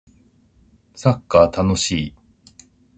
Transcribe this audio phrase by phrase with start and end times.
[0.95, 2.15] サッカー楽しい